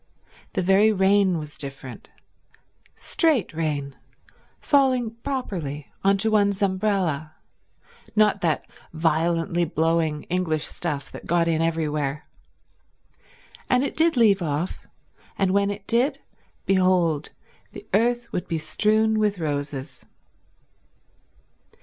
[0.53, 2.09] The very rain was different—
[2.95, 3.95] straight rain,
[4.59, 7.35] falling properly on to one's umbrella;
[8.15, 12.25] not that violently blowing English stuff that got in everywhere.
[13.69, 14.87] And it did leave off;
[15.37, 16.17] and when it did,
[16.65, 17.29] behold
[17.71, 20.07] the earth would be strewn with roses.